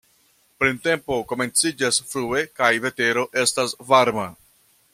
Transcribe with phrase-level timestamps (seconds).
[0.61, 4.27] Printempo komenciĝas frue kaj vetero estas varma.